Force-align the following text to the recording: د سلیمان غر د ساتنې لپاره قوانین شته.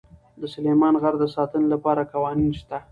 د 0.39 0.41
سلیمان 0.53 0.93
غر 1.01 1.15
د 1.21 1.25
ساتنې 1.35 1.67
لپاره 1.73 2.09
قوانین 2.13 2.51
شته. 2.59 2.77